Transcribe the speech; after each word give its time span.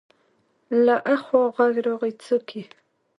له 0.85 0.95
اخوا 1.13 1.41
غږ 1.55 1.73
راغی: 1.85 2.11
څوک 2.25 2.47
يې؟ 2.57 2.63